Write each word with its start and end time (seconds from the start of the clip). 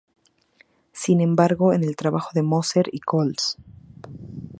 Sin 0.93 1.21
embargo, 1.21 1.73
en 1.73 1.83
el 1.83 1.95
trabajo 1.95 2.31
de 2.33 2.41
Moser 2.41 2.87
y 2.91 3.01
cols. 3.01 3.57